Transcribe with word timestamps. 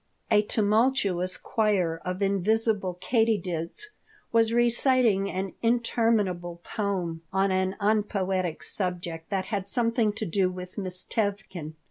A 0.31 0.41
tumultuous 0.41 1.37
choir 1.37 2.01
of 2.03 2.23
invisible 2.23 2.97
katydids 2.99 3.89
was 4.31 4.51
reciting 4.51 5.29
an 5.29 5.53
interminable 5.61 6.59
poem 6.63 7.21
on 7.31 7.51
an 7.51 7.75
unpoetic 7.79 8.63
subject 8.63 9.29
that 9.29 9.45
had 9.45 9.69
something 9.69 10.11
to 10.13 10.25
do 10.25 10.49
with 10.49 10.75
Miss 10.79 11.03
Tevkin. 11.05 11.75